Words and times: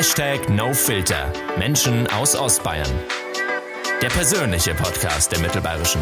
Hashtag 0.00 0.48
NoFilter. 0.48 1.30
Menschen 1.58 2.06
aus 2.06 2.34
Ostbayern. 2.34 2.88
Der 4.00 4.08
persönliche 4.08 4.74
Podcast 4.74 5.30
der 5.30 5.40
Mittelbayerischen. 5.40 6.00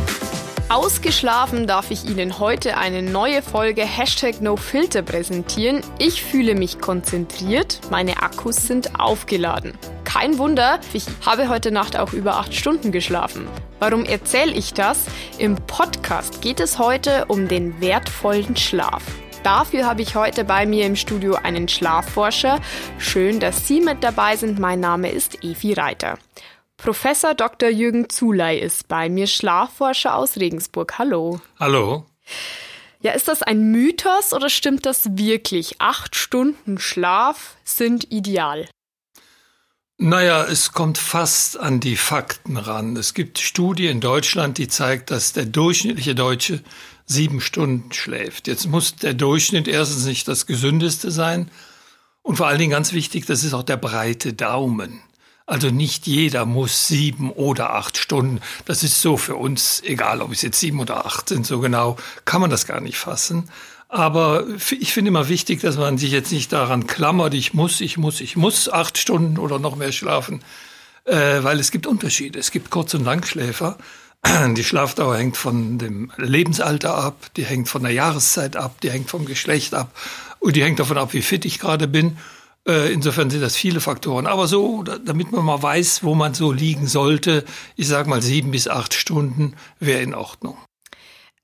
Ausgeschlafen 0.68 1.66
darf 1.66 1.90
ich 1.90 2.04
Ihnen 2.08 2.38
heute 2.38 2.76
eine 2.76 3.02
neue 3.02 3.42
Folge 3.42 3.82
Hashtag 3.82 4.40
NoFilter 4.40 5.02
präsentieren. 5.02 5.80
Ich 5.98 6.22
fühle 6.22 6.54
mich 6.54 6.78
konzentriert, 6.78 7.80
meine 7.90 8.22
Akkus 8.22 8.68
sind 8.68 9.00
aufgeladen. 9.00 9.76
Kein 10.04 10.38
Wunder, 10.38 10.78
ich 10.92 11.06
habe 11.26 11.48
heute 11.48 11.72
Nacht 11.72 11.98
auch 11.98 12.12
über 12.12 12.36
acht 12.36 12.54
Stunden 12.54 12.92
geschlafen. 12.92 13.48
Warum 13.80 14.04
erzähle 14.04 14.52
ich 14.52 14.74
das? 14.74 15.06
Im 15.38 15.56
Podcast 15.56 16.40
geht 16.40 16.60
es 16.60 16.78
heute 16.78 17.24
um 17.26 17.48
den 17.48 17.80
wertvollen 17.80 18.56
Schlaf. 18.56 19.02
Dafür 19.48 19.86
habe 19.86 20.02
ich 20.02 20.14
heute 20.14 20.44
bei 20.44 20.66
mir 20.66 20.84
im 20.84 20.94
Studio 20.94 21.36
einen 21.36 21.68
Schlafforscher. 21.68 22.60
Schön, 22.98 23.40
dass 23.40 23.66
Sie 23.66 23.80
mit 23.80 24.04
dabei 24.04 24.36
sind. 24.36 24.58
Mein 24.58 24.78
Name 24.78 25.10
ist 25.10 25.42
Evi 25.42 25.72
Reiter. 25.72 26.18
Professor 26.76 27.32
Dr. 27.32 27.70
Jürgen 27.70 28.10
Zuley 28.10 28.58
ist 28.58 28.88
bei 28.88 29.08
mir, 29.08 29.26
Schlafforscher 29.26 30.16
aus 30.16 30.36
Regensburg. 30.36 30.98
Hallo. 30.98 31.40
Hallo. 31.58 32.04
Ja, 33.00 33.12
ist 33.12 33.26
das 33.26 33.40
ein 33.42 33.70
Mythos 33.72 34.34
oder 34.34 34.50
stimmt 34.50 34.84
das 34.84 35.16
wirklich? 35.16 35.80
Acht 35.80 36.14
Stunden 36.14 36.78
Schlaf 36.78 37.56
sind 37.64 38.12
ideal. 38.12 38.68
Naja, 39.96 40.44
es 40.44 40.72
kommt 40.72 40.98
fast 40.98 41.58
an 41.58 41.80
die 41.80 41.96
Fakten 41.96 42.58
ran. 42.58 42.96
Es 42.98 43.14
gibt 43.14 43.38
Studie 43.38 43.86
in 43.86 44.02
Deutschland, 44.02 44.58
die 44.58 44.68
zeigt, 44.68 45.10
dass 45.10 45.32
der 45.32 45.46
durchschnittliche 45.46 46.14
Deutsche 46.14 46.62
sieben 47.08 47.40
Stunden 47.40 47.92
schläft. 47.92 48.46
Jetzt 48.46 48.68
muss 48.68 48.94
der 48.94 49.14
Durchschnitt 49.14 49.66
erstens 49.66 50.04
nicht 50.04 50.28
das 50.28 50.46
gesündeste 50.46 51.10
sein 51.10 51.50
und 52.22 52.36
vor 52.36 52.46
allen 52.46 52.58
Dingen 52.58 52.72
ganz 52.72 52.92
wichtig, 52.92 53.26
das 53.26 53.42
ist 53.42 53.54
auch 53.54 53.62
der 53.62 53.78
breite 53.78 54.34
Daumen. 54.34 55.00
Also 55.46 55.70
nicht 55.70 56.06
jeder 56.06 56.44
muss 56.44 56.88
sieben 56.88 57.32
oder 57.32 57.72
acht 57.72 57.96
Stunden. 57.96 58.40
Das 58.66 58.82
ist 58.82 59.00
so 59.00 59.16
für 59.16 59.34
uns, 59.36 59.82
egal 59.82 60.20
ob 60.20 60.30
es 60.30 60.42
jetzt 60.42 60.60
sieben 60.60 60.78
oder 60.78 61.06
acht 61.06 61.30
sind, 61.30 61.46
so 61.46 61.58
genau 61.58 61.96
kann 62.26 62.42
man 62.42 62.50
das 62.50 62.66
gar 62.66 62.82
nicht 62.82 62.98
fassen. 62.98 63.48
Aber 63.88 64.44
ich 64.78 64.92
finde 64.92 65.08
immer 65.08 65.30
wichtig, 65.30 65.62
dass 65.62 65.78
man 65.78 65.96
sich 65.96 66.10
jetzt 66.10 66.30
nicht 66.32 66.52
daran 66.52 66.86
klammert, 66.86 67.32
ich 67.32 67.54
muss, 67.54 67.80
ich 67.80 67.96
muss, 67.96 68.20
ich 68.20 68.36
muss 68.36 68.68
acht 68.68 68.98
Stunden 68.98 69.38
oder 69.38 69.58
noch 69.58 69.76
mehr 69.76 69.92
schlafen, 69.92 70.42
äh, 71.06 71.42
weil 71.42 71.58
es 71.58 71.70
gibt 71.70 71.86
Unterschiede. 71.86 72.38
Es 72.38 72.50
gibt 72.50 72.68
Kurz- 72.68 72.92
und 72.92 73.04
Langschläfer. 73.04 73.78
Die 74.56 74.64
Schlafdauer 74.64 75.16
hängt 75.16 75.36
von 75.36 75.78
dem 75.78 76.12
Lebensalter 76.16 76.94
ab, 76.94 77.30
die 77.36 77.44
hängt 77.44 77.68
von 77.68 77.82
der 77.82 77.92
Jahreszeit 77.92 78.56
ab, 78.56 78.80
die 78.80 78.90
hängt 78.90 79.10
vom 79.10 79.24
Geschlecht 79.24 79.74
ab 79.74 79.90
und 80.40 80.56
die 80.56 80.62
hängt 80.62 80.78
davon 80.78 80.98
ab, 80.98 81.12
wie 81.12 81.22
fit 81.22 81.44
ich 81.44 81.58
gerade 81.58 81.88
bin. 81.88 82.18
Äh, 82.66 82.92
insofern 82.92 83.30
sind 83.30 83.40
das 83.40 83.56
viele 83.56 83.80
Faktoren. 83.80 84.26
Aber 84.26 84.46
so, 84.46 84.82
damit 84.82 85.32
man 85.32 85.44
mal 85.44 85.62
weiß, 85.62 86.02
wo 86.04 86.14
man 86.14 86.34
so 86.34 86.52
liegen 86.52 86.86
sollte, 86.86 87.44
ich 87.76 87.88
sage 87.88 88.10
mal 88.10 88.22
sieben 88.22 88.50
bis 88.50 88.68
acht 88.68 88.94
Stunden 88.94 89.54
wäre 89.80 90.02
in 90.02 90.14
Ordnung. 90.14 90.58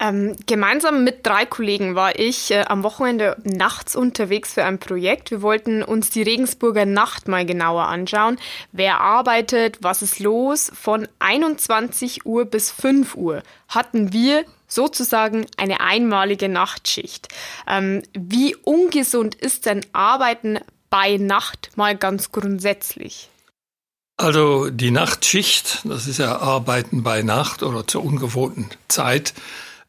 Ähm, 0.01 0.37
gemeinsam 0.47 1.05
mit 1.05 1.25
drei 1.25 1.47
Kollegen 1.47 1.95
war 1.95 2.19
ich 2.19 2.51
äh, 2.51 2.65
am 2.67 2.83
Wochenende 2.83 3.37
nachts 3.45 3.95
unterwegs 3.95 4.55
für 4.55 4.65
ein 4.65 4.81
Projekt. 4.81 5.31
Wir 5.31 5.41
wollten 5.41 5.83
uns 5.83 6.11
die 6.11 6.23
Regensburger 6.23 6.85
Nacht 6.85 7.29
mal 7.29 7.47
genauer 7.47 7.85
anschauen. 7.85 8.39
Wer 8.73 9.01
arbeitet, 9.01 9.79
was 9.83 10.03
ist 10.03 10.19
los? 10.19 10.73
Von 10.75 11.07
21 11.21 12.27
Uhr 12.27 12.45
bis 12.45 12.73
5 12.73 13.15
Uhr 13.15 13.43
hatten 13.69 14.13
wir 14.13 14.45
sozusagen 14.67 15.47
eine 15.57 15.81
einmalige 15.81 16.49
Nachtschicht. 16.49 17.29
Ähm, 17.69 18.03
wie 18.13 18.57
ungesund 18.57 19.37
ist 19.37 19.67
denn 19.67 19.87
Arbeiten 19.93 20.59
bei 20.91 21.19
Nacht 21.19 21.71
mal 21.77 21.97
ganz 21.97 22.33
grundsätzlich? 22.33 23.29
Also 24.17 24.71
die 24.71 24.91
Nachtschicht, 24.91 25.81
das 25.85 26.07
ist 26.07 26.19
ja 26.19 26.39
Arbeiten 26.39 27.03
bei 27.03 27.23
Nacht 27.23 27.63
oder 27.63 27.87
zur 27.87 28.05
ungewohnten 28.05 28.69
Zeit, 28.87 29.35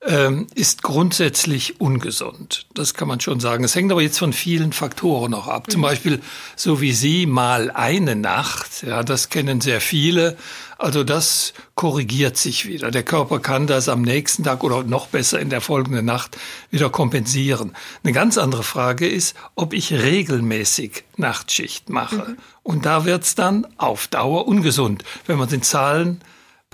ähm, 0.06 0.48
ist 0.54 0.84
grundsätzlich 0.84 1.82
ungesund. 1.82 2.68
Das 2.74 2.94
kann 2.94 3.08
man 3.08 3.20
schon 3.20 3.40
sagen. 3.40 3.64
Es 3.64 3.76
hängt 3.76 3.92
aber 3.92 4.02
jetzt 4.02 4.20
von 4.20 4.34
vielen 4.34 4.72
Faktoren 4.72 5.32
noch 5.32 5.48
ab. 5.48 5.72
Zum 5.72 5.82
mhm. 5.82 5.86
Beispiel, 5.86 6.22
so 6.56 6.82
wie 6.82 6.94
Sie 6.94 7.26
mal 7.26 7.72
eine 7.72 8.16
Nacht, 8.16 8.84
ja, 8.84 9.04
das 9.04 9.30
kennen 9.30 9.62
sehr 9.62 9.82
viele. 9.82 10.38
Also 10.78 11.04
das 11.04 11.54
korrigiert 11.76 12.38
sich 12.38 12.68
wieder. 12.68 12.92
Der 12.92 13.04
Körper 13.04 13.40
kann 13.40 13.66
das 13.66 13.88
am 13.88 14.02
nächsten 14.02 14.44
Tag 14.44 14.64
oder 14.64 14.84
noch 14.84 15.08
besser 15.08 15.40
in 15.40 15.50
der 15.50 15.62
folgenden 15.62 16.06
Nacht 16.06 16.38
wieder 16.70 16.90
kompensieren. 16.90 17.74
Eine 18.04 18.14
ganz 18.14 18.38
andere 18.38 18.64
Frage 18.64 19.08
ist, 19.08 19.36
ob 19.56 19.74
ich 19.74 19.94
regelmäßig 19.94 21.04
Nachtschicht 21.16 21.90
mache. 21.90 22.18
Mhm. 22.30 22.38
Und 22.64 22.86
da 22.86 23.06
wird's 23.06 23.36
dann 23.36 23.66
auf 23.78 24.08
Dauer 24.08 24.48
ungesund. 24.48 25.04
Wenn 25.26 25.38
man 25.38 25.48
den 25.48 25.62
Zahlen 25.62 26.22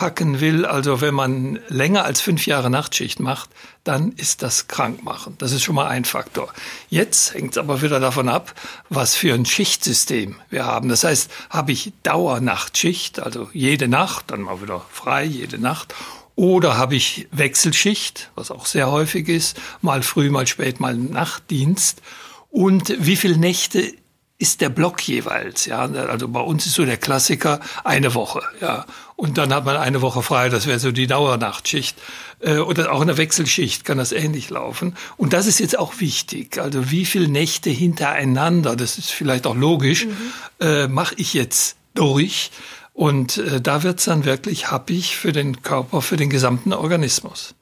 packen 0.02 0.42
will, 0.42 0.66
also 0.66 1.00
wenn 1.00 1.14
man 1.14 1.60
länger 1.68 2.06
als 2.06 2.22
fünf 2.22 2.48
Jahre 2.48 2.72
Nachtschicht 2.72 3.20
macht, 3.20 3.52
dann 3.84 4.14
ist 4.14 4.42
das 4.42 4.68
krankmachend. 4.68 5.44
Das 5.44 5.52
ist 5.52 5.62
schon 5.62 5.76
mal 5.76 5.90
ein 5.90 6.06
Faktor. 6.06 6.52
Jetzt 6.90 7.36
hängt 7.36 7.52
es 7.52 7.60
aber 7.60 7.84
wieder 7.84 8.00
davon 8.00 8.28
ab, 8.28 8.56
was 8.90 9.14
für 9.14 9.36
ein 9.36 9.46
Schichtsystem 9.46 10.38
wir 10.50 10.66
haben. 10.66 10.90
Das 10.90 11.04
heißt, 11.04 11.30
habe 11.52 11.72
ich 11.72 11.94
Dauernachtschicht, 12.02 13.20
also 13.20 13.52
jede 13.54 13.88
Nacht, 13.88 14.32
dann 14.32 14.42
mal 14.42 14.60
wieder 14.60 14.84
frei, 14.90 15.24
jede 15.24 15.60
Nacht, 15.60 15.94
oder 16.36 16.80
habe 16.80 16.96
ich 16.96 17.28
Wechselschicht, 17.32 18.32
was 18.34 18.50
auch 18.50 18.66
sehr 18.66 18.90
häufig 18.90 19.30
ist, 19.30 19.62
mal 19.84 20.02
früh, 20.02 20.32
mal 20.32 20.48
spät, 20.48 20.80
mal 20.80 20.96
Nachtdienst. 20.96 22.02
Und 22.50 22.96
wie 22.98 23.16
viele 23.16 23.38
Nächte 23.38 23.94
ist 24.42 24.60
der 24.60 24.70
Block 24.70 25.08
jeweils. 25.08 25.68
Ja, 25.68 25.82
also 25.82 26.28
bei 26.28 26.40
uns 26.40 26.66
ist 26.66 26.74
so 26.74 26.84
der 26.84 26.98
Klassiker 26.98 27.60
eine 27.84 28.16
Woche. 28.16 28.42
Ja, 28.60 28.88
und 29.16 29.38
dann 29.38 29.54
hat 29.54 29.66
man 29.66 29.78
eine 29.78 30.02
Woche 30.02 30.24
frei. 30.24 30.50
Das 30.50 30.66
wäre 30.66 30.80
so 30.80 30.92
die 30.92 31.06
Dauernachtschicht. 31.06 31.96
Äh, 32.40 32.58
oder 32.58 32.92
auch 32.92 33.02
in 33.02 33.08
der 33.08 33.18
Wechselschicht 33.18 33.86
kann 33.86 34.00
das 34.00 34.12
ähnlich 34.12 34.50
laufen. 34.50 34.96
Und 35.16 35.34
das 35.34 35.46
ist 35.46 35.60
jetzt 35.60 35.78
auch 35.78 36.00
wichtig. 36.00 36.58
Also 36.58 36.90
wie 36.90 37.06
viele 37.06 37.28
Nächte 37.28 37.70
hintereinander, 37.70 38.76
das 38.76 38.98
ist 38.98 39.12
vielleicht 39.12 39.46
auch 39.46 39.56
logisch, 39.56 40.08
mhm. 40.08 40.18
äh, 40.60 40.88
mache 40.88 41.14
ich 41.18 41.36
jetzt 41.36 41.76
durch. 41.94 42.50
Und 42.94 43.38
äh, 43.38 43.62
da 43.62 43.84
wird's 43.84 44.06
dann 44.06 44.26
wirklich 44.26 44.72
happig 44.72 45.18
für 45.18 45.32
den 45.32 45.62
Körper, 45.62 46.02
für 46.02 46.18
den 46.18 46.32
gesamten 46.32 46.74
Organismus. 46.74 47.54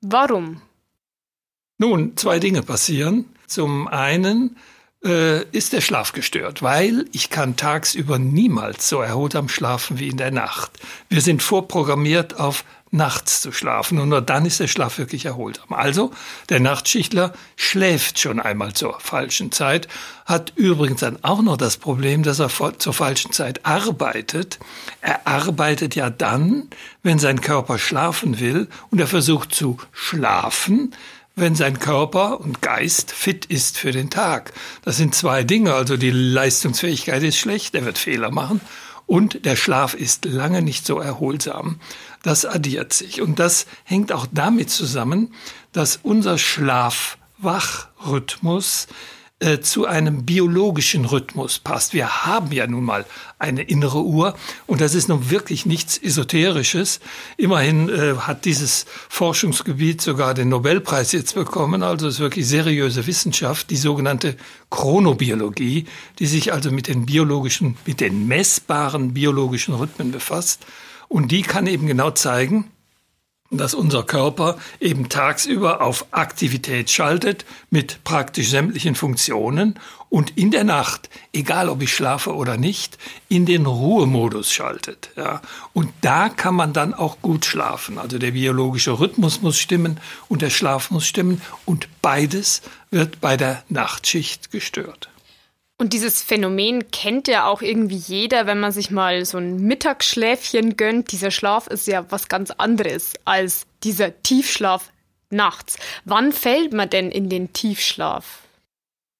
Warum? 0.00 0.62
Nun, 1.78 2.16
zwei 2.16 2.40
Dinge 2.40 2.62
passieren. 2.62 3.26
Zum 3.46 3.86
einen 3.86 4.56
äh, 5.04 5.42
ist 5.50 5.72
der 5.72 5.80
Schlaf 5.80 6.12
gestört, 6.12 6.62
weil 6.62 7.06
ich 7.12 7.30
kann 7.30 7.56
tagsüber 7.56 8.18
niemals 8.18 8.88
so 8.88 9.00
erholsam 9.00 9.48
schlafen 9.48 9.98
wie 9.98 10.08
in 10.08 10.16
der 10.16 10.30
Nacht. 10.30 10.72
Wir 11.08 11.20
sind 11.20 11.42
vorprogrammiert 11.42 12.38
auf 12.40 12.64
nachts 12.94 13.42
zu 13.42 13.50
schlafen 13.50 13.98
und 13.98 14.08
nur 14.08 14.22
dann 14.22 14.46
ist 14.46 14.60
der 14.60 14.68
Schlaf 14.68 14.98
wirklich 14.98 15.26
erholsam. 15.26 15.72
Also, 15.72 16.12
der 16.48 16.60
Nachtschichtler 16.60 17.32
schläft 17.56 18.20
schon 18.20 18.38
einmal 18.38 18.72
zur 18.72 19.00
falschen 19.00 19.50
Zeit, 19.50 19.88
hat 20.24 20.52
übrigens 20.54 21.00
dann 21.00 21.18
auch 21.22 21.42
noch 21.42 21.56
das 21.56 21.76
Problem, 21.76 22.22
dass 22.22 22.38
er 22.38 22.50
zur 22.78 22.94
falschen 22.94 23.32
Zeit 23.32 23.66
arbeitet. 23.66 24.60
Er 25.00 25.26
arbeitet 25.26 25.96
ja 25.96 26.08
dann, 26.08 26.68
wenn 27.02 27.18
sein 27.18 27.40
Körper 27.40 27.78
schlafen 27.78 28.38
will 28.38 28.68
und 28.90 29.00
er 29.00 29.08
versucht 29.08 29.54
zu 29.54 29.76
schlafen, 29.92 30.94
wenn 31.36 31.54
sein 31.54 31.78
Körper 31.78 32.40
und 32.40 32.62
Geist 32.62 33.12
fit 33.12 33.46
ist 33.46 33.78
für 33.78 33.92
den 33.92 34.10
Tag. 34.10 34.52
Das 34.82 34.96
sind 34.96 35.14
zwei 35.14 35.44
Dinge. 35.44 35.74
Also 35.74 35.96
die 35.96 36.10
Leistungsfähigkeit 36.10 37.22
ist 37.22 37.38
schlecht, 37.38 37.74
er 37.74 37.84
wird 37.84 37.98
Fehler 37.98 38.30
machen 38.30 38.60
und 39.06 39.44
der 39.44 39.56
Schlaf 39.56 39.94
ist 39.94 40.24
lange 40.24 40.62
nicht 40.62 40.86
so 40.86 40.98
erholsam. 40.98 41.78
Das 42.22 42.46
addiert 42.46 42.92
sich. 42.92 43.20
Und 43.20 43.38
das 43.38 43.66
hängt 43.84 44.10
auch 44.12 44.26
damit 44.30 44.70
zusammen, 44.70 45.34
dass 45.72 45.98
unser 46.02 46.38
Schlaf-Wach-Rhythmus 46.38 48.86
äh, 49.44 49.60
zu 49.60 49.84
einem 49.84 50.24
biologischen 50.24 51.04
Rhythmus 51.04 51.58
passt. 51.58 51.92
Wir 51.92 52.24
haben 52.24 52.50
ja 52.50 52.66
nun 52.66 52.82
mal 52.84 53.04
eine 53.38 53.62
innere 53.62 54.02
Uhr 54.02 54.34
und 54.66 54.80
das 54.80 54.94
ist 54.94 55.08
nun 55.08 55.28
wirklich 55.28 55.66
nichts 55.66 55.98
Esoterisches. 55.98 57.00
Immerhin 57.36 57.90
äh, 57.90 58.14
hat 58.16 58.46
dieses 58.46 58.86
Forschungsgebiet 59.10 60.00
sogar 60.00 60.32
den 60.32 60.48
Nobelpreis 60.48 61.12
jetzt 61.12 61.34
bekommen, 61.34 61.82
also 61.82 62.08
ist 62.08 62.20
wirklich 62.20 62.48
seriöse 62.48 63.06
Wissenschaft, 63.06 63.68
die 63.68 63.76
sogenannte 63.76 64.36
Chronobiologie, 64.70 65.84
die 66.18 66.26
sich 66.26 66.54
also 66.54 66.70
mit 66.70 66.88
den 66.88 67.04
biologischen, 67.04 67.76
mit 67.84 68.00
den 68.00 68.26
messbaren 68.26 69.12
biologischen 69.12 69.74
Rhythmen 69.74 70.10
befasst. 70.10 70.64
Und 71.08 71.32
die 71.32 71.42
kann 71.42 71.66
eben 71.66 71.86
genau 71.86 72.12
zeigen, 72.12 72.70
dass 73.58 73.74
unser 73.74 74.02
Körper 74.02 74.56
eben 74.80 75.08
tagsüber 75.08 75.80
auf 75.80 76.06
Aktivität 76.10 76.90
schaltet 76.90 77.44
mit 77.70 78.02
praktisch 78.04 78.50
sämtlichen 78.50 78.94
Funktionen 78.94 79.78
und 80.14 80.36
in 80.36 80.52
der 80.52 80.62
Nacht, 80.62 81.10
egal 81.32 81.68
ob 81.68 81.82
ich 81.82 81.92
schlafe 81.92 82.34
oder 82.34 82.56
nicht, 82.56 82.98
in 83.28 83.46
den 83.46 83.66
Ruhemodus 83.66 84.52
schaltet. 84.52 85.10
Ja. 85.16 85.42
Und 85.72 85.90
da 86.02 86.28
kann 86.28 86.54
man 86.54 86.72
dann 86.72 86.94
auch 86.94 87.20
gut 87.20 87.44
schlafen. 87.44 87.98
Also 87.98 88.18
der 88.18 88.30
biologische 88.30 89.00
Rhythmus 89.00 89.42
muss 89.42 89.58
stimmen 89.58 89.98
und 90.28 90.40
der 90.40 90.50
Schlaf 90.50 90.92
muss 90.92 91.06
stimmen 91.06 91.42
und 91.64 91.88
beides 92.00 92.62
wird 92.92 93.20
bei 93.20 93.36
der 93.36 93.64
Nachtschicht 93.68 94.52
gestört. 94.52 95.08
Und 95.76 95.92
dieses 95.92 96.22
Phänomen 96.22 96.90
kennt 96.92 97.26
ja 97.26 97.46
auch 97.46 97.60
irgendwie 97.60 97.96
jeder, 97.96 98.46
wenn 98.46 98.60
man 98.60 98.70
sich 98.70 98.90
mal 98.90 99.24
so 99.24 99.38
ein 99.38 99.56
Mittagsschläfchen 99.56 100.76
gönnt. 100.76 101.10
Dieser 101.10 101.32
Schlaf 101.32 101.66
ist 101.66 101.88
ja 101.88 102.06
was 102.10 102.28
ganz 102.28 102.52
anderes 102.52 103.14
als 103.24 103.66
dieser 103.82 104.22
Tiefschlaf 104.22 104.92
nachts. 105.30 105.76
Wann 106.04 106.32
fällt 106.32 106.72
man 106.72 106.90
denn 106.90 107.10
in 107.10 107.28
den 107.28 107.52
Tiefschlaf? 107.52 108.43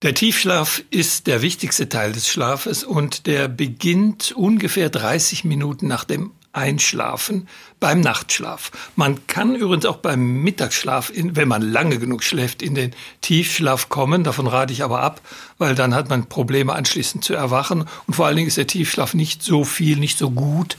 Der 0.04 0.12
Tiefschlaf 0.12 0.82
ist 0.90 1.26
der 1.28 1.40
wichtigste 1.40 1.88
Teil 1.88 2.12
des 2.12 2.28
Schlafes 2.28 2.84
und 2.84 3.26
der 3.26 3.48
beginnt 3.48 4.32
ungefähr 4.32 4.90
30 4.90 5.44
Minuten 5.44 5.88
nach 5.88 6.04
dem 6.04 6.32
Einschlafen 6.52 7.48
beim 7.80 8.02
Nachtschlaf. 8.02 8.70
Man 8.96 9.26
kann 9.28 9.54
übrigens 9.54 9.86
auch 9.86 9.96
beim 9.96 10.42
Mittagsschlaf, 10.42 11.10
wenn 11.14 11.48
man 11.48 11.62
lange 11.62 11.98
genug 11.98 12.22
schläft, 12.22 12.60
in 12.60 12.74
den 12.74 12.90
Tiefschlaf 13.22 13.88
kommen. 13.88 14.24
Davon 14.24 14.46
rate 14.46 14.74
ich 14.74 14.84
aber 14.84 15.00
ab, 15.00 15.22
weil 15.56 15.74
dann 15.74 15.94
hat 15.94 16.10
man 16.10 16.28
Probleme 16.28 16.74
anschließend 16.74 17.24
zu 17.24 17.32
erwachen. 17.32 17.86
Und 18.06 18.12
vor 18.12 18.26
allen 18.26 18.36
Dingen 18.36 18.48
ist 18.48 18.58
der 18.58 18.66
Tiefschlaf 18.66 19.14
nicht 19.14 19.42
so 19.42 19.64
viel, 19.64 19.96
nicht 19.96 20.18
so 20.18 20.30
gut 20.30 20.76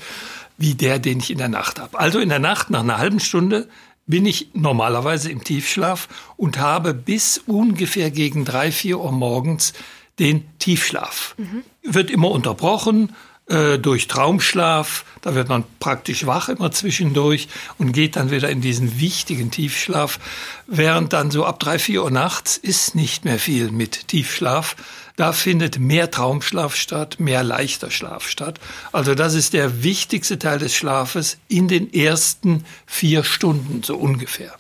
wie 0.60 0.76
der, 0.76 1.00
den 1.00 1.18
ich 1.18 1.32
in 1.32 1.40
der 1.40 1.50
Nacht 1.50 1.80
habe. 1.80 1.98
Also 2.00 2.20
in 2.20 2.30
der 2.30 2.38
Nacht 2.38 2.70
nach 2.70 2.82
einer 2.82 3.00
halben 3.00 3.20
Stunde 3.20 3.68
bin 4.08 4.26
ich 4.26 4.50
normalerweise 4.54 5.32
im 5.32 5.44
Tiefschlaf 5.44 6.08
und 6.38 6.60
habe 6.60 6.94
bis 6.94 7.40
ungefähr 7.40 8.12
gegen 8.12 8.46
drei, 8.46 8.72
vier 8.72 9.00
Uhr 9.00 9.12
morgens 9.12 9.74
den 10.20 10.46
Tiefschlaf. 10.60 11.36
Mhm. 11.38 11.64
Wird 11.84 12.12
immer 12.12 12.32
unterbrochen 12.32 13.14
äh, 13.48 13.78
durch 13.78 14.08
Traumschlaf. 14.08 15.06
Da 15.22 15.36
wird 15.36 15.50
man 15.50 15.64
praktisch 15.80 16.26
wach 16.26 16.50
immer 16.50 16.72
zwischendurch 16.72 17.48
und 17.78 17.92
geht 17.92 18.16
dann 18.16 18.32
wieder 18.32 18.50
in 18.50 18.62
diesen 18.62 19.00
wichtigen 19.00 19.52
Tiefschlaf. 19.52 20.20
Während 20.68 21.14
dann 21.14 21.32
so 21.32 21.46
ab 21.46 21.60
drei, 21.60 21.78
vier 21.80 22.04
Uhr 22.04 22.12
nachts 22.12 22.58
ist 22.58 22.96
nicht 22.96 23.26
mehr 23.26 23.40
viel 23.40 23.72
mit 23.72 24.08
Tiefschlaf. 24.08 24.76
Da 25.16 25.32
findet 25.32 25.80
mehr 25.80 26.12
Traumschlaf 26.12 26.76
statt, 26.76 27.20
mehr 27.20 27.44
leichter 27.44 27.90
Schlaf 27.90 28.28
statt. 28.28 28.60
Also 28.92 29.16
das 29.16 29.34
ist 29.34 29.54
der 29.54 29.84
wichtigste 29.84 30.40
Teil 30.40 30.60
des 30.60 30.76
Schlafes 30.76 31.38
in 31.48 31.68
den 31.68 31.94
ersten 31.94 32.66
vier 32.86 33.24
Stunden 33.24 33.82
so 33.84 33.96
ungefähr. 33.96 34.56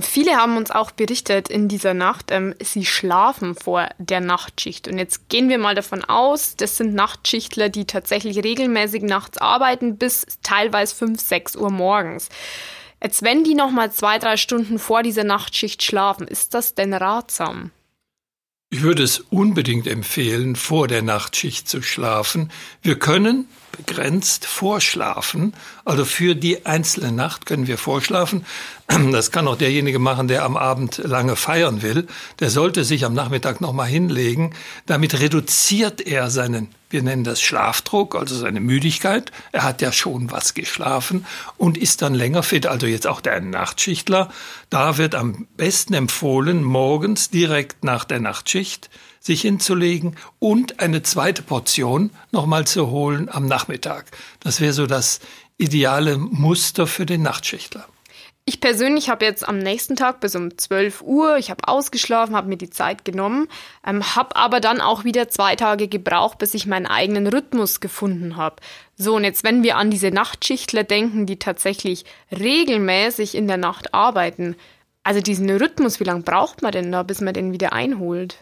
Viele 0.00 0.36
haben 0.36 0.56
uns 0.56 0.70
auch 0.70 0.90
berichtet 0.92 1.50
in 1.50 1.68
dieser 1.68 1.92
Nacht, 1.92 2.30
ähm, 2.30 2.54
sie 2.62 2.86
schlafen 2.86 3.54
vor 3.54 3.88
der 3.98 4.20
Nachtschicht. 4.20 4.88
Und 4.88 4.96
jetzt 4.96 5.28
gehen 5.28 5.50
wir 5.50 5.58
mal 5.58 5.74
davon 5.74 6.02
aus, 6.04 6.56
das 6.56 6.78
sind 6.78 6.94
Nachtschichtler, 6.94 7.68
die 7.68 7.84
tatsächlich 7.84 8.38
regelmäßig 8.42 9.02
nachts 9.02 9.36
arbeiten, 9.38 9.98
bis 9.98 10.26
teilweise 10.42 10.94
5, 10.94 11.20
6 11.20 11.56
Uhr 11.56 11.70
morgens. 11.70 12.30
Jetzt, 13.02 13.22
wenn 13.22 13.44
die 13.44 13.54
noch 13.54 13.70
mal 13.70 13.92
zwei, 13.92 14.18
drei 14.18 14.36
Stunden 14.36 14.78
vor 14.78 15.02
dieser 15.02 15.24
Nachtschicht 15.24 15.82
schlafen, 15.82 16.26
ist 16.26 16.54
das 16.54 16.74
denn 16.74 16.94
ratsam? 16.94 17.72
Ich 18.70 18.80
würde 18.80 19.02
es 19.02 19.18
unbedingt 19.18 19.86
empfehlen, 19.86 20.56
vor 20.56 20.88
der 20.88 21.02
Nachtschicht 21.02 21.68
zu 21.68 21.82
schlafen. 21.82 22.50
Wir 22.80 22.98
können 22.98 23.48
begrenzt 23.72 24.46
vorschlafen. 24.46 25.54
Also 25.84 26.04
für 26.04 26.34
die 26.34 26.66
einzelne 26.66 27.10
Nacht 27.10 27.46
können 27.46 27.66
wir 27.66 27.78
vorschlafen. 27.78 28.44
Das 29.12 29.30
kann 29.30 29.48
auch 29.48 29.56
derjenige 29.56 29.98
machen, 29.98 30.28
der 30.28 30.44
am 30.44 30.56
Abend 30.56 30.98
lange 30.98 31.34
feiern 31.34 31.80
will. 31.80 32.06
Der 32.40 32.50
sollte 32.50 32.84
sich 32.84 33.04
am 33.06 33.14
Nachmittag 33.14 33.60
nochmal 33.60 33.88
hinlegen. 33.88 34.54
Damit 34.86 35.18
reduziert 35.18 36.02
er 36.02 36.28
seinen, 36.28 36.68
wir 36.90 37.02
nennen 37.02 37.24
das 37.24 37.40
Schlafdruck, 37.40 38.14
also 38.14 38.36
seine 38.36 38.60
Müdigkeit. 38.60 39.32
Er 39.50 39.62
hat 39.62 39.80
ja 39.80 39.92
schon 39.92 40.30
was 40.30 40.52
geschlafen 40.52 41.24
und 41.56 41.78
ist 41.78 42.02
dann 42.02 42.14
länger 42.14 42.42
fit. 42.42 42.66
Also 42.66 42.86
jetzt 42.86 43.06
auch 43.06 43.22
der 43.22 43.40
Nachtschichtler. 43.40 44.30
Da 44.68 44.98
wird 44.98 45.14
am 45.14 45.46
besten 45.56 45.94
empfohlen, 45.94 46.62
morgens 46.62 47.30
direkt 47.30 47.84
nach 47.84 48.04
der 48.04 48.20
Nachtschicht 48.20 48.90
sich 49.22 49.42
hinzulegen 49.42 50.16
und 50.40 50.80
eine 50.80 51.02
zweite 51.02 51.42
Portion 51.42 52.10
nochmal 52.32 52.66
zu 52.66 52.90
holen 52.90 53.28
am 53.30 53.46
Nachmittag. 53.46 54.06
Das 54.40 54.60
wäre 54.60 54.72
so 54.72 54.86
das 54.86 55.20
ideale 55.56 56.18
Muster 56.18 56.86
für 56.86 57.06
den 57.06 57.22
Nachtschichtler. 57.22 57.86
Ich 58.44 58.60
persönlich 58.60 59.08
habe 59.08 59.24
jetzt 59.24 59.46
am 59.46 59.58
nächsten 59.58 59.94
Tag 59.94 60.18
bis 60.18 60.34
um 60.34 60.58
12 60.58 61.02
Uhr, 61.02 61.36
ich 61.36 61.48
habe 61.48 61.68
ausgeschlafen, 61.68 62.34
habe 62.34 62.48
mir 62.48 62.56
die 62.56 62.70
Zeit 62.70 63.04
genommen, 63.04 63.46
ähm, 63.86 64.16
habe 64.16 64.34
aber 64.34 64.58
dann 64.58 64.80
auch 64.80 65.04
wieder 65.04 65.28
zwei 65.28 65.54
Tage 65.54 65.86
gebraucht, 65.86 66.38
bis 66.38 66.52
ich 66.54 66.66
meinen 66.66 66.86
eigenen 66.86 67.28
Rhythmus 67.28 67.78
gefunden 67.78 68.36
habe. 68.36 68.56
So, 68.96 69.14
und 69.14 69.22
jetzt, 69.22 69.44
wenn 69.44 69.62
wir 69.62 69.76
an 69.76 69.92
diese 69.92 70.10
Nachtschichtler 70.10 70.82
denken, 70.82 71.24
die 71.24 71.38
tatsächlich 71.38 72.04
regelmäßig 72.32 73.36
in 73.36 73.46
der 73.46 73.58
Nacht 73.58 73.94
arbeiten, 73.94 74.56
also 75.04 75.20
diesen 75.20 75.48
Rhythmus, 75.48 76.00
wie 76.00 76.04
lange 76.04 76.22
braucht 76.22 76.62
man 76.62 76.72
denn 76.72 76.90
da, 76.90 77.04
bis 77.04 77.20
man 77.20 77.34
den 77.34 77.52
wieder 77.52 77.72
einholt? 77.72 78.38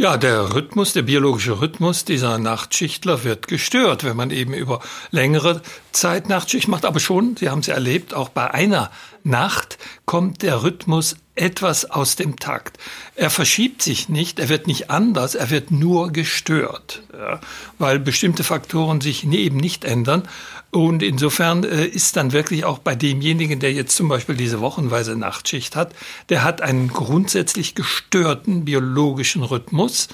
Ja, 0.00 0.16
der 0.16 0.54
Rhythmus, 0.54 0.92
der 0.92 1.02
biologische 1.02 1.60
Rhythmus 1.60 2.04
dieser 2.04 2.38
Nachtschichtler 2.38 3.24
wird 3.24 3.48
gestört, 3.48 4.04
wenn 4.04 4.16
man 4.16 4.30
eben 4.30 4.54
über 4.54 4.78
längere 5.10 5.60
Zeit 5.90 6.28
Nachtschicht 6.28 6.68
macht. 6.68 6.84
Aber 6.84 7.00
schon, 7.00 7.36
Sie 7.36 7.50
haben 7.50 7.62
es 7.62 7.66
erlebt, 7.66 8.14
auch 8.14 8.28
bei 8.28 8.48
einer 8.54 8.92
Nacht 9.24 9.76
kommt 10.04 10.42
der 10.42 10.62
Rhythmus 10.62 11.16
etwas 11.34 11.84
aus 11.90 12.14
dem 12.14 12.38
Takt. 12.38 12.78
Er 13.16 13.28
verschiebt 13.28 13.82
sich 13.82 14.08
nicht, 14.08 14.38
er 14.38 14.48
wird 14.48 14.68
nicht 14.68 14.88
anders, 14.88 15.34
er 15.34 15.50
wird 15.50 15.72
nur 15.72 16.12
gestört, 16.12 17.02
ja, 17.12 17.40
weil 17.78 17.98
bestimmte 17.98 18.44
Faktoren 18.44 19.00
sich 19.00 19.24
eben 19.24 19.56
nicht 19.56 19.84
ändern. 19.84 20.28
Und 20.70 21.02
insofern 21.02 21.64
äh, 21.64 21.86
ist 21.86 22.16
dann 22.16 22.32
wirklich 22.32 22.64
auch 22.64 22.78
bei 22.78 22.94
demjenigen, 22.94 23.58
der 23.58 23.72
jetzt 23.72 23.96
zum 23.96 24.08
Beispiel 24.08 24.36
diese 24.36 24.60
wochenweise 24.60 25.16
Nachtschicht 25.16 25.76
hat, 25.76 25.94
der 26.28 26.44
hat 26.44 26.60
einen 26.60 26.88
grundsätzlich 26.88 27.74
gestörten 27.74 28.64
biologischen 28.64 29.42
Rhythmus. 29.42 30.08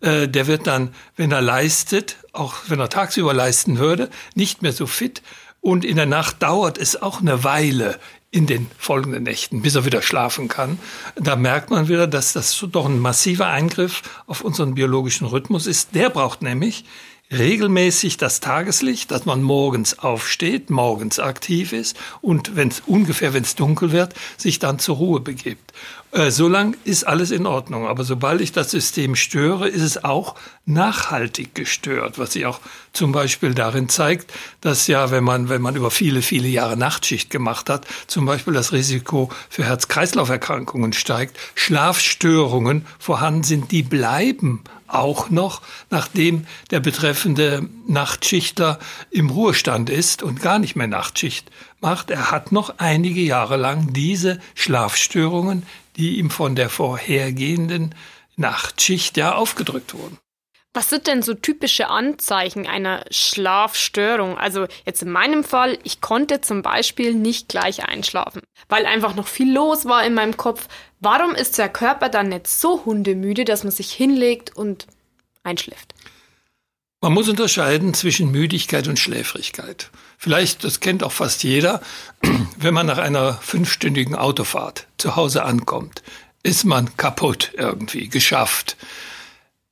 Äh, 0.00 0.28
der 0.28 0.46
wird 0.46 0.66
dann, 0.66 0.94
wenn 1.16 1.30
er 1.30 1.42
leistet, 1.42 2.16
auch 2.32 2.54
wenn 2.68 2.80
er 2.80 2.88
tagsüber 2.88 3.34
leisten 3.34 3.78
würde, 3.78 4.08
nicht 4.34 4.62
mehr 4.62 4.72
so 4.72 4.86
fit. 4.86 5.22
Und 5.60 5.84
in 5.84 5.96
der 5.96 6.06
Nacht 6.06 6.42
dauert 6.42 6.78
es 6.78 7.00
auch 7.00 7.20
eine 7.20 7.44
Weile, 7.44 7.98
in 8.30 8.46
den 8.46 8.70
folgenden 8.76 9.22
Nächten, 9.22 9.62
bis 9.62 9.74
er 9.74 9.86
wieder 9.86 10.02
schlafen 10.02 10.48
kann. 10.48 10.78
Da 11.16 11.34
merkt 11.36 11.70
man 11.70 11.88
wieder, 11.88 12.06
dass 12.06 12.34
das 12.34 12.62
doch 12.70 12.84
ein 12.84 12.98
massiver 12.98 13.46
Eingriff 13.46 14.02
auf 14.26 14.42
unseren 14.42 14.74
biologischen 14.74 15.26
Rhythmus 15.26 15.66
ist. 15.66 15.94
Der 15.94 16.10
braucht 16.10 16.42
nämlich 16.42 16.84
regelmäßig 17.30 18.16
das 18.16 18.40
Tageslicht, 18.40 19.10
dass 19.10 19.26
man 19.26 19.42
morgens 19.42 19.98
aufsteht, 19.98 20.70
morgens 20.70 21.18
aktiv 21.18 21.72
ist 21.72 21.96
und 22.20 22.56
wenn 22.56 22.68
es 22.68 22.82
ungefähr, 22.86 23.34
wenn 23.34 23.42
es 23.42 23.54
dunkel 23.54 23.92
wird, 23.92 24.14
sich 24.36 24.58
dann 24.58 24.78
zur 24.78 24.96
Ruhe 24.96 25.20
begibt. 25.20 25.72
Äh, 26.10 26.30
solange 26.30 26.74
ist 26.84 27.04
alles 27.04 27.30
in 27.30 27.44
Ordnung. 27.44 27.86
Aber 27.86 28.02
sobald 28.02 28.40
ich 28.40 28.52
das 28.52 28.70
System 28.70 29.14
störe, 29.14 29.68
ist 29.68 29.82
es 29.82 30.04
auch 30.04 30.36
nachhaltig 30.64 31.54
gestört, 31.54 32.18
was 32.18 32.32
sich 32.32 32.46
auch 32.46 32.60
zum 32.92 33.12
Beispiel 33.12 33.54
darin 33.54 33.88
zeigt, 33.88 34.32
dass 34.62 34.86
ja, 34.86 35.10
wenn 35.10 35.24
man, 35.24 35.50
wenn 35.50 35.60
man 35.60 35.76
über 35.76 35.90
viele, 35.90 36.22
viele 36.22 36.48
Jahre 36.48 36.76
Nachtschicht 36.76 37.30
gemacht 37.30 37.68
hat, 37.68 37.86
zum 38.06 38.24
Beispiel 38.24 38.54
das 38.54 38.72
Risiko 38.72 39.30
für 39.50 39.64
Herz-Kreislauf-Erkrankungen 39.64 40.94
steigt, 40.94 41.36
Schlafstörungen 41.54 42.86
vorhanden 42.98 43.44
sind, 43.44 43.70
die 43.70 43.82
bleiben 43.82 44.64
auch 44.86 45.28
noch, 45.28 45.60
nachdem 45.90 46.46
der 46.70 46.80
betreffende 46.80 47.68
Nachtschichtler 47.86 48.78
im 49.10 49.28
Ruhestand 49.28 49.90
ist 49.90 50.22
und 50.22 50.40
gar 50.40 50.58
nicht 50.58 50.76
mehr 50.76 50.86
Nachtschicht 50.86 51.50
macht. 51.80 52.10
Er 52.10 52.30
hat 52.30 52.52
noch 52.52 52.74
einige 52.78 53.20
Jahre 53.20 53.56
lang 53.56 53.92
diese 53.92 54.40
Schlafstörungen, 54.54 55.64
die 55.96 56.18
ihm 56.18 56.30
von 56.30 56.54
der 56.54 56.68
vorhergehenden 56.70 57.94
Nachtschicht 58.36 59.16
ja 59.16 59.34
aufgedrückt 59.34 59.94
wurden. 59.94 60.18
Was 60.74 60.90
sind 60.90 61.06
denn 61.06 61.22
so 61.22 61.34
typische 61.34 61.88
Anzeichen 61.88 62.66
einer 62.66 63.04
Schlafstörung? 63.10 64.38
Also 64.38 64.66
jetzt 64.84 65.02
in 65.02 65.10
meinem 65.10 65.42
Fall, 65.42 65.78
ich 65.82 66.00
konnte 66.00 66.40
zum 66.40 66.62
Beispiel 66.62 67.14
nicht 67.14 67.48
gleich 67.48 67.88
einschlafen, 67.88 68.42
weil 68.68 68.86
einfach 68.86 69.14
noch 69.14 69.26
viel 69.26 69.52
los 69.52 69.86
war 69.86 70.04
in 70.04 70.14
meinem 70.14 70.36
Kopf. 70.36 70.68
Warum 71.00 71.34
ist 71.34 71.58
der 71.58 71.68
Körper 71.68 72.08
dann 72.08 72.28
nicht 72.28 72.46
so 72.46 72.84
hundemüde, 72.84 73.44
dass 73.44 73.64
man 73.64 73.72
sich 73.72 73.90
hinlegt 73.90 74.56
und 74.56 74.86
einschläft? 75.42 75.94
Man 77.00 77.12
muss 77.12 77.28
unterscheiden 77.28 77.94
zwischen 77.94 78.32
Müdigkeit 78.32 78.88
und 78.88 78.98
Schläfrigkeit. 78.98 79.90
Vielleicht, 80.16 80.64
das 80.64 80.80
kennt 80.80 81.04
auch 81.04 81.12
fast 81.12 81.44
jeder, 81.44 81.80
wenn 82.58 82.74
man 82.74 82.86
nach 82.86 82.98
einer 82.98 83.34
fünfstündigen 83.34 84.16
Autofahrt 84.16 84.88
zu 84.96 85.14
Hause 85.14 85.44
ankommt, 85.44 86.02
ist 86.42 86.64
man 86.64 86.96
kaputt 86.96 87.52
irgendwie, 87.54 88.08
geschafft. 88.08 88.76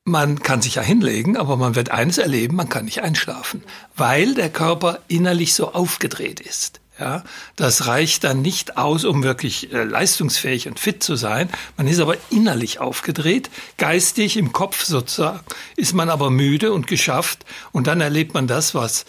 Man 0.04 0.40
kann 0.40 0.62
sich 0.62 0.76
ja 0.76 0.82
hinlegen, 0.82 1.36
aber 1.36 1.56
man 1.56 1.74
wird 1.74 1.90
eines 1.90 2.18
erleben, 2.18 2.54
man 2.54 2.68
kann 2.68 2.84
nicht 2.84 3.02
einschlafen, 3.02 3.64
weil 3.96 4.34
der 4.34 4.50
Körper 4.50 5.00
innerlich 5.08 5.52
so 5.52 5.72
aufgedreht 5.72 6.38
ist. 6.38 6.80
Ja, 6.98 7.24
das 7.56 7.86
reicht 7.86 8.24
dann 8.24 8.40
nicht 8.40 8.78
aus, 8.78 9.04
um 9.04 9.22
wirklich 9.22 9.70
äh, 9.70 9.84
leistungsfähig 9.84 10.66
und 10.66 10.80
fit 10.80 11.02
zu 11.02 11.14
sein. 11.14 11.50
Man 11.76 11.88
ist 11.88 12.00
aber 12.00 12.16
innerlich 12.30 12.80
aufgedreht, 12.80 13.50
geistig 13.76 14.38
im 14.38 14.52
Kopf 14.52 14.84
sozusagen, 14.84 15.40
ist 15.76 15.92
man 15.92 16.08
aber 16.08 16.30
müde 16.30 16.72
und 16.72 16.86
geschafft 16.86 17.44
und 17.72 17.86
dann 17.86 18.00
erlebt 18.00 18.32
man 18.32 18.46
das, 18.46 18.74
was 18.74 19.04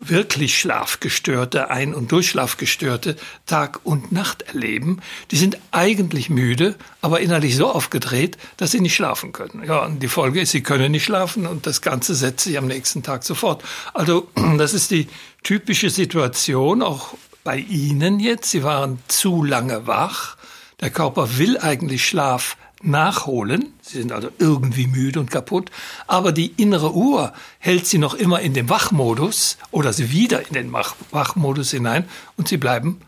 wirklich 0.00 0.58
Schlafgestörte, 0.58 1.70
Ein- 1.70 1.94
und 1.94 2.12
Durchschlafgestörte 2.12 3.16
Tag 3.46 3.80
und 3.84 4.12
Nacht 4.12 4.42
erleben. 4.42 5.00
Die 5.30 5.36
sind 5.36 5.58
eigentlich 5.70 6.30
müde, 6.30 6.76
aber 7.00 7.20
innerlich 7.20 7.56
so 7.56 7.70
aufgedreht, 7.70 8.38
dass 8.56 8.70
sie 8.70 8.80
nicht 8.80 8.94
schlafen 8.94 9.32
können. 9.32 9.64
Ja, 9.64 9.84
und 9.84 10.02
die 10.02 10.08
Folge 10.08 10.40
ist, 10.40 10.52
sie 10.52 10.62
können 10.62 10.92
nicht 10.92 11.04
schlafen 11.04 11.46
und 11.46 11.66
das 11.66 11.82
Ganze 11.82 12.14
setzt 12.14 12.44
sich 12.44 12.58
am 12.58 12.66
nächsten 12.66 13.02
Tag 13.02 13.24
sofort. 13.24 13.64
Also, 13.94 14.28
das 14.58 14.74
ist 14.74 14.90
die 14.90 15.08
typische 15.42 15.90
Situation, 15.90 16.82
auch 16.82 17.14
bei 17.48 17.56
Ihnen 17.56 18.20
jetzt. 18.20 18.50
Sie 18.50 18.62
waren 18.62 18.98
zu 19.08 19.42
lange 19.42 19.86
wach. 19.86 20.36
Der 20.82 20.90
Körper 20.90 21.38
will 21.38 21.56
eigentlich 21.56 22.06
Schlaf 22.06 22.58
nachholen. 22.82 23.72
Sie 23.80 24.02
sind 24.02 24.12
also 24.12 24.28
irgendwie 24.38 24.86
müde 24.86 25.18
und 25.18 25.30
kaputt. 25.30 25.70
Aber 26.06 26.32
die 26.32 26.52
innere 26.58 26.92
Uhr 26.92 27.32
hält 27.58 27.86
sie 27.86 27.96
noch 27.96 28.12
immer 28.12 28.40
in 28.40 28.52
den 28.52 28.68
Wachmodus 28.68 29.56
oder 29.70 29.94
sie 29.94 30.12
wieder 30.12 30.46
in 30.46 30.52
den 30.52 30.74
Wachmodus 30.74 31.70
hinein 31.70 32.06
und 32.36 32.48
sie 32.48 32.58
bleiben 32.58 33.00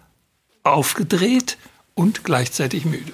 aufgedreht 0.62 1.58
und 1.92 2.24
gleichzeitig 2.24 2.86
müde. 2.86 3.12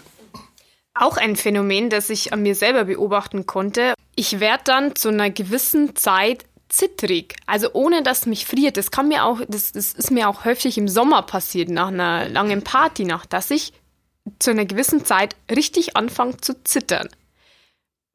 Auch 0.94 1.16
ein 1.16 1.34
Phänomen, 1.34 1.90
das 1.90 2.08
ich 2.08 2.32
an 2.32 2.42
mir 2.42 2.54
selber 2.54 2.84
beobachten 2.84 3.46
konnte. 3.46 3.94
Ich 4.14 4.38
werde 4.38 4.62
dann 4.64 4.94
zu 4.94 5.08
einer 5.08 5.30
gewissen 5.30 5.96
Zeit 5.96 6.44
zittrig, 6.68 7.36
also 7.46 7.72
ohne 7.72 8.02
dass 8.02 8.26
mich 8.26 8.46
friert. 8.46 8.76
Das 8.76 8.90
kann 8.90 9.08
mir 9.08 9.24
auch, 9.24 9.40
das, 9.48 9.72
das 9.72 9.92
ist 9.92 10.10
mir 10.10 10.28
auch 10.28 10.44
häufig 10.44 10.78
im 10.78 10.88
Sommer 10.88 11.22
passiert, 11.22 11.68
nach 11.68 11.88
einer 11.88 12.28
langen 12.28 12.62
Partynacht, 12.62 13.32
dass 13.32 13.50
ich 13.50 13.72
zu 14.38 14.50
einer 14.50 14.64
gewissen 14.64 15.04
Zeit 15.04 15.36
richtig 15.50 15.96
anfangen 15.96 16.42
zu 16.42 16.62
zittern. 16.64 17.08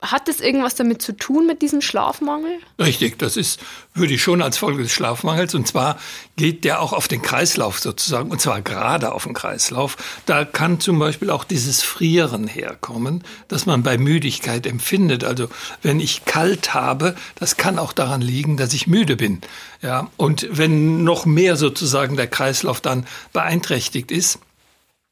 Hat 0.02 0.28
das 0.28 0.40
irgendwas 0.40 0.74
damit 0.74 1.04
zu 1.04 1.16
tun 1.16 1.46
mit 1.46 1.62
diesem 1.62 1.80
Schlafmangel? 1.80 2.58
Richtig, 2.80 3.20
das 3.20 3.38
ist, 3.38 3.60
würde 3.94 4.16
ich 4.16 4.24
schon 4.24 4.42
als 4.42 4.58
Folge 4.58 4.82
des 4.82 4.92
Schlafmangels. 4.92 5.54
Und 5.54 5.68
zwar 5.68 6.00
geht 6.38 6.64
der 6.64 6.82
auch 6.82 6.92
auf 6.92 7.08
den 7.08 7.22
Kreislauf 7.22 7.80
sozusagen, 7.80 8.32
und 8.32 8.42
zwar 8.42 8.64
gerade 8.64 9.12
auf 9.12 9.26
den 9.26 9.36
Kreislauf. 9.36 9.98
Da 10.26 10.44
kann 10.44 10.80
zum 10.80 10.98
Beispiel 10.98 11.30
auch 11.30 11.44
dieses 11.44 11.84
Frieren 11.84 12.48
herkommen, 12.48 13.24
das 13.48 13.68
man 13.68 13.84
bei 13.84 14.00
Müdigkeit 14.00 14.66
empfindet. 14.66 15.24
Also 15.24 15.50
wenn 15.84 16.00
ich 16.00 16.26
kalt 16.26 16.74
habe, 16.74 17.14
das 17.36 17.58
kann 17.58 17.78
auch 17.78 17.94
daran 17.94 18.22
liegen, 18.22 18.58
dass 18.58 18.74
ich 18.74 18.88
müde 18.88 19.16
bin. 19.16 19.42
Ja, 19.84 20.10
und 20.18 20.48
wenn 20.50 21.04
noch 21.04 21.28
mehr 21.28 21.58
sozusagen 21.58 22.16
der 22.16 22.28
Kreislauf 22.28 22.82
dann 22.82 23.06
beeinträchtigt 23.34 24.10
ist, 24.10 24.40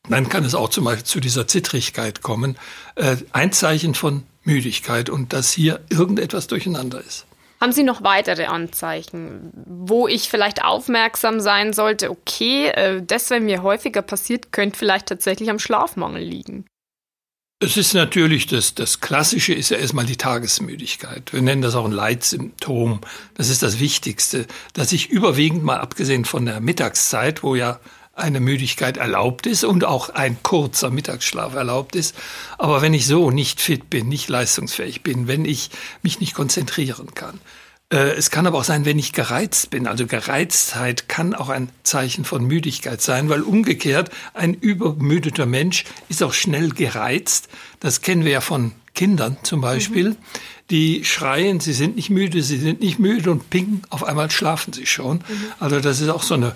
dann 0.07 0.29
kann 0.29 0.43
es 0.43 0.55
auch 0.55 0.69
zum 0.69 0.85
Beispiel 0.85 1.05
zu 1.05 1.19
dieser 1.19 1.47
Zittrigkeit 1.47 2.23
kommen. 2.23 2.57
Äh, 2.95 3.17
ein 3.31 3.51
Zeichen 3.51 3.93
von 3.93 4.23
Müdigkeit 4.49 5.09
und 5.09 5.33
dass 5.33 5.51
hier 5.51 5.79
irgendetwas 5.89 6.47
durcheinander 6.47 6.99
ist. 6.99 7.25
Haben 7.61 7.73
Sie 7.73 7.83
noch 7.83 8.03
weitere 8.03 8.45
Anzeichen, 8.45 9.51
wo 9.65 10.07
ich 10.07 10.29
vielleicht 10.29 10.63
aufmerksam 10.63 11.41
sein 11.41 11.73
sollte? 11.73 12.09
Okay, 12.09 12.67
äh, 12.67 13.01
das, 13.05 13.29
wenn 13.29 13.45
mir 13.45 13.63
häufiger 13.63 14.01
passiert, 14.01 14.53
könnte 14.53 14.79
vielleicht 14.79 15.07
tatsächlich 15.07 15.49
am 15.49 15.59
Schlafmangel 15.59 16.23
liegen. 16.23 16.65
Es 17.61 17.75
ist 17.75 17.93
natürlich, 17.93 18.47
das, 18.47 18.73
das 18.73 19.01
Klassische 19.01 19.53
ist 19.53 19.71
ja 19.71 19.77
erstmal 19.77 20.05
die 20.05 20.15
Tagesmüdigkeit. 20.15 21.33
Wir 21.33 21.41
nennen 21.41 21.61
das 21.61 21.75
auch 21.75 21.83
ein 21.83 21.91
Leitsymptom. 21.91 23.01
Das 23.33 23.49
ist 23.49 23.61
das 23.61 23.81
Wichtigste, 23.81 24.47
dass 24.71 24.93
ich 24.93 25.09
überwiegend 25.09 25.65
mal 25.65 25.81
abgesehen 25.81 26.23
von 26.23 26.45
der 26.45 26.61
Mittagszeit, 26.61 27.43
wo 27.43 27.55
ja 27.55 27.81
eine 28.19 28.39
Müdigkeit 28.39 28.97
erlaubt 28.97 29.47
ist 29.47 29.63
und 29.63 29.85
auch 29.85 30.09
ein 30.09 30.37
kurzer 30.43 30.91
Mittagsschlaf 30.91 31.55
erlaubt 31.55 31.95
ist. 31.95 32.15
Aber 32.57 32.81
wenn 32.81 32.93
ich 32.93 33.07
so 33.07 33.31
nicht 33.31 33.61
fit 33.61 33.89
bin, 33.89 34.07
nicht 34.07 34.29
leistungsfähig 34.29 35.01
bin, 35.01 35.27
wenn 35.27 35.45
ich 35.45 35.71
mich 36.03 36.19
nicht 36.19 36.33
konzentrieren 36.33 37.13
kann, 37.15 37.39
äh, 37.91 38.11
es 38.11 38.29
kann 38.29 38.45
aber 38.45 38.59
auch 38.59 38.63
sein, 38.63 38.85
wenn 38.85 38.99
ich 38.99 39.13
gereizt 39.13 39.71
bin. 39.71 39.87
Also 39.87 40.05
Gereiztheit 40.05 41.09
kann 41.09 41.33
auch 41.33 41.49
ein 41.49 41.69
Zeichen 41.83 42.23
von 42.23 42.45
Müdigkeit 42.45 43.01
sein, 43.01 43.29
weil 43.29 43.41
umgekehrt 43.41 44.11
ein 44.33 44.53
übermüdeter 44.53 45.45
Mensch 45.45 45.85
ist 46.07 46.21
auch 46.21 46.33
schnell 46.33 46.69
gereizt. 46.69 47.49
Das 47.79 48.01
kennen 48.01 48.25
wir 48.25 48.31
ja 48.31 48.41
von 48.41 48.73
Kindern 48.93 49.37
zum 49.43 49.61
Beispiel. 49.61 50.11
Mhm. 50.11 50.17
Die 50.69 51.03
schreien, 51.03 51.59
sie 51.59 51.73
sind 51.73 51.95
nicht 51.95 52.11
müde, 52.11 52.43
sie 52.43 52.57
sind 52.57 52.81
nicht 52.81 52.99
müde 52.99 53.31
und 53.31 53.49
ping, 53.49 53.81
auf 53.89 54.03
einmal 54.03 54.29
schlafen 54.29 54.71
sie 54.71 54.85
schon. 54.85 55.17
Mhm. 55.17 55.45
Also 55.59 55.79
das 55.79 55.99
ist 55.99 56.09
auch 56.09 56.21
so 56.21 56.35
eine 56.35 56.55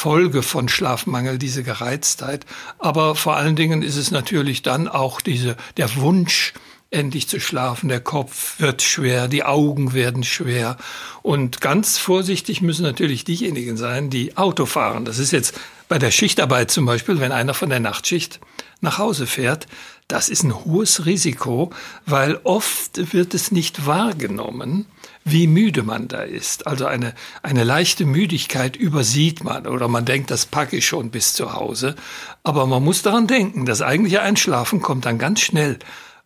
Folge 0.00 0.42
von 0.42 0.70
Schlafmangel, 0.70 1.36
diese 1.36 1.62
Gereiztheit. 1.62 2.46
Aber 2.78 3.14
vor 3.14 3.36
allen 3.36 3.54
Dingen 3.54 3.82
ist 3.82 3.96
es 3.96 4.10
natürlich 4.10 4.62
dann 4.62 4.88
auch 4.88 5.20
diese, 5.20 5.56
der 5.76 5.94
Wunsch, 5.96 6.54
endlich 6.90 7.28
zu 7.28 7.38
schlafen. 7.38 7.90
Der 7.90 8.00
Kopf 8.00 8.58
wird 8.60 8.80
schwer, 8.80 9.28
die 9.28 9.44
Augen 9.44 9.92
werden 9.92 10.24
schwer. 10.24 10.78
Und 11.20 11.60
ganz 11.60 11.98
vorsichtig 11.98 12.62
müssen 12.62 12.82
natürlich 12.82 13.24
diejenigen 13.24 13.76
sein, 13.76 14.08
die 14.08 14.38
Auto 14.38 14.64
fahren. 14.64 15.04
Das 15.04 15.18
ist 15.18 15.32
jetzt 15.32 15.60
bei 15.86 15.98
der 15.98 16.10
Schichtarbeit 16.10 16.70
zum 16.70 16.86
Beispiel, 16.86 17.20
wenn 17.20 17.30
einer 17.30 17.52
von 17.52 17.68
der 17.68 17.80
Nachtschicht 17.80 18.40
nach 18.80 18.98
Hause 18.98 19.26
fährt. 19.26 19.66
Das 20.08 20.28
ist 20.28 20.42
ein 20.42 20.64
hohes 20.64 21.06
Risiko, 21.06 21.70
weil 22.06 22.40
oft 22.44 23.12
wird 23.12 23.34
es 23.34 23.52
nicht 23.52 23.86
wahrgenommen 23.86 24.86
wie 25.24 25.46
müde 25.46 25.82
man 25.82 26.08
da 26.08 26.22
ist. 26.22 26.66
Also 26.66 26.86
eine, 26.86 27.14
eine 27.42 27.64
leichte 27.64 28.06
Müdigkeit 28.06 28.76
übersieht 28.76 29.44
man 29.44 29.66
oder 29.66 29.88
man 29.88 30.04
denkt, 30.04 30.30
das 30.30 30.44
packe 30.46 30.76
ich 30.76 30.86
schon 30.86 31.10
bis 31.10 31.32
zu 31.34 31.54
Hause. 31.54 31.96
Aber 32.42 32.66
man 32.66 32.82
muss 32.82 33.02
daran 33.02 33.26
denken, 33.26 33.66
das 33.66 33.82
eigentliche 33.82 34.22
Einschlafen 34.22 34.80
kommt 34.80 35.04
dann 35.04 35.18
ganz 35.18 35.40
schnell 35.40 35.78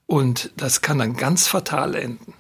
und 0.07 0.53
das 0.57 0.81
kann 0.81 0.99
dann 0.99 1.17
ganz 1.17 1.49
fatal 1.49 1.95
enden. 1.95 2.35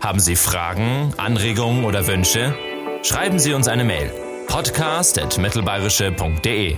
Haben 0.00 0.20
Sie 0.20 0.36
Fragen, 0.36 1.12
Anregungen 1.16 1.84
oder 1.84 2.06
Wünsche? 2.06 2.54
Schreiben 3.02 3.38
Sie 3.38 3.54
uns 3.54 3.68
eine 3.68 3.84
Mail. 3.84 4.10
podcast.mittelbayerische.de 4.48 6.76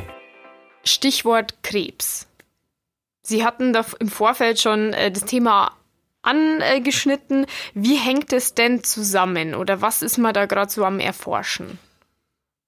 Stichwort 0.84 1.54
Krebs. 1.62 2.26
Sie 3.22 3.44
hatten 3.44 3.72
da 3.72 3.84
im 3.98 4.08
Vorfeld 4.08 4.60
schon 4.60 4.92
äh, 4.92 5.10
das 5.10 5.24
Thema 5.24 5.72
angeschnitten. 6.22 7.46
Wie 7.74 7.96
hängt 7.96 8.32
es 8.32 8.54
denn 8.54 8.84
zusammen 8.84 9.54
oder 9.54 9.80
was 9.80 10.02
ist 10.02 10.18
man 10.18 10.34
da 10.34 10.46
gerade 10.46 10.70
so 10.70 10.84
am 10.84 11.00
Erforschen? 11.00 11.78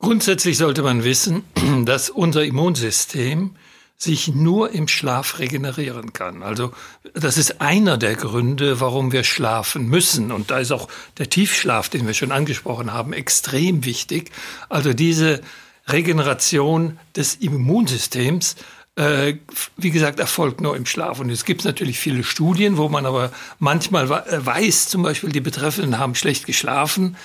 Grundsätzlich 0.00 0.58
sollte 0.58 0.82
man 0.82 1.04
wissen, 1.04 1.44
dass 1.84 2.10
unser 2.10 2.44
Immunsystem 2.44 3.56
sich 3.96 4.34
nur 4.34 4.70
im 4.72 4.88
Schlaf 4.88 5.38
regenerieren 5.38 6.12
kann. 6.12 6.42
Also 6.42 6.72
das 7.14 7.38
ist 7.38 7.60
einer 7.60 7.96
der 7.96 8.16
Gründe, 8.16 8.80
warum 8.80 9.12
wir 9.12 9.22
schlafen 9.22 9.86
müssen. 9.88 10.32
Und 10.32 10.50
da 10.50 10.58
ist 10.58 10.72
auch 10.72 10.88
der 11.18 11.30
Tiefschlaf, 11.30 11.88
den 11.88 12.06
wir 12.06 12.14
schon 12.14 12.32
angesprochen 12.32 12.92
haben, 12.92 13.12
extrem 13.12 13.84
wichtig. 13.84 14.30
Also 14.68 14.92
diese 14.92 15.40
Regeneration 15.86 16.98
des 17.16 17.36
Immunsystems 17.36 18.56
äh, 18.96 19.34
wie 19.76 19.90
gesagt, 19.90 20.20
erfolgt 20.20 20.60
nur 20.60 20.76
im 20.76 20.86
Schlaf. 20.86 21.20
Und 21.20 21.30
es 21.30 21.44
gibt 21.44 21.64
natürlich 21.64 21.98
viele 21.98 22.22
Studien, 22.22 22.76
wo 22.76 22.88
man 22.88 23.06
aber 23.06 23.32
manchmal 23.58 24.10
äh, 24.10 24.44
weiß, 24.44 24.88
zum 24.88 25.02
Beispiel, 25.02 25.30
die 25.30 25.40
Betreffenden 25.40 25.98
haben 25.98 26.14
schlecht 26.14 26.46
geschlafen. 26.46 27.16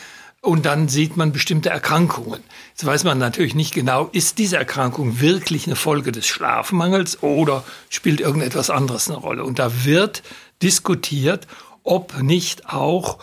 Und 0.42 0.66
dann 0.66 0.88
sieht 0.88 1.18
man 1.18 1.34
bestimmte 1.34 1.70
Erkrankungen. 1.70 2.40
Jetzt 2.70 2.86
weiß 2.86 3.04
man 3.04 3.18
natürlich 3.18 3.56
nicht 3.56 3.74
genau, 3.74 4.10
ist 4.14 4.38
diese 4.38 4.56
Erkrankung 4.56 5.20
wirklich 5.20 5.68
eine 5.68 5.76
Folge 5.76 6.14
des 6.14 6.28
Schlafmangels 6.28 7.22
oder 7.22 7.66
spielt 7.90 8.22
irgendetwas 8.22 8.70
anderes 8.70 9.10
eine 9.10 9.18
Rolle. 9.18 9.44
Und 9.44 9.60
da 9.60 9.84
wird 9.84 10.24
diskutiert, 10.62 11.46
ob 11.84 12.22
nicht 12.22 12.70
auch 12.70 13.20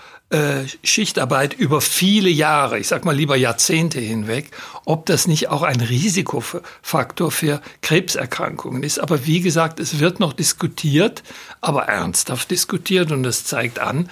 Schichtarbeit 0.83 1.55
über 1.55 1.81
viele 1.81 2.31
Jahre, 2.31 2.81
ich 2.81 2.89
sag 2.89 3.05
mal 3.05 3.15
lieber 3.15 3.37
Jahrzehnte 3.37 4.01
hinweg, 4.01 4.51
ob 4.85 5.07
das 5.07 5.29
nicht 5.29 5.49
auch 5.49 5.63
ein 5.63 5.81
Risikofaktor 5.81 7.31
für 7.31 7.63
Krebserkrankungen 7.81 8.83
ist. 8.83 8.99
Aber 8.99 9.27
wie 9.27 9.41
gesagt, 9.41 9.79
es 9.79 10.01
wird 10.01 10.19
noch 10.19 10.33
diskutiert, 10.33 11.23
aber 11.61 11.85
ernsthaft 11.85 12.51
diskutiert 12.51 13.13
und 13.13 13.23
das 13.23 13.45
zeigt 13.45 13.79
an, 13.79 14.11